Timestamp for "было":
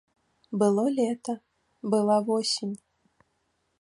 0.59-0.85